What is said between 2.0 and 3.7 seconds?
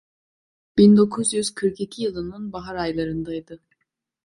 yılının bahar aylarındaydı.